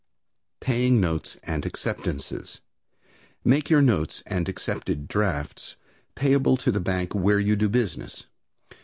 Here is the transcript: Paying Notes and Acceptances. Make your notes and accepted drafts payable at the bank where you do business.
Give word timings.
Paying 0.61 0.99
Notes 0.99 1.37
and 1.43 1.63
Acceptances. 1.63 2.59
Make 3.45 3.69
your 3.69 3.83
notes 3.83 4.23
and 4.25 4.49
accepted 4.49 5.07
drafts 5.07 5.75
payable 6.15 6.55
at 6.65 6.73
the 6.73 6.79
bank 6.79 7.13
where 7.13 7.39
you 7.39 7.55
do 7.55 7.69
business. 7.69 8.25